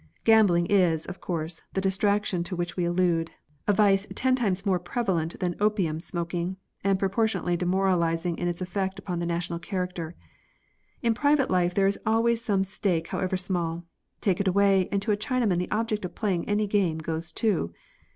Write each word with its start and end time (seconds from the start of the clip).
Gambling 0.23 0.65
is, 0.65 1.05
of 1.05 1.21
course, 1.21 1.61
the 1.73 1.79
distraction 1.79 2.43
to 2.45 2.55
which 2.55 2.75
we 2.75 2.85
allude; 2.85 3.29
a 3.67 3.73
vice 3.73 4.07
ten 4.15 4.33
times 4.35 4.65
more 4.65 4.79
prevalent 4.79 5.39
than 5.39 5.53
opium 5.59 5.99
smoking, 5.99 6.57
and 6.83 6.97
proportionately 6.97 7.55
demoralising 7.55 8.35
in 8.39 8.47
its 8.47 8.61
effect 8.61 8.97
upon 8.97 9.19
the 9.19 9.27
national 9.27 9.59
character. 9.59 10.15
In 11.03 11.13
private 11.13 11.51
life, 11.51 11.75
there 11.75 11.85
is 11.85 11.99
always 12.03 12.43
some 12.43 12.63
stake 12.63 13.09
however 13.09 13.37
small; 13.37 13.83
take 14.21 14.39
it 14.39 14.47
away, 14.47 14.89
and 14.91 15.03
to 15.03 15.11
a 15.11 15.15
Chinaman 15.17 15.59
the 15.59 15.69
object 15.69 16.03
of 16.03 16.15
playing 16.15 16.49
any 16.49 16.65
game 16.65 16.97
goes 16.97 17.31
too. 17.31 17.71